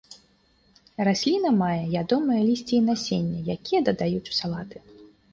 [1.07, 4.77] Расліна мае ядомае лісце і насенне, якія дадаюць у салаты.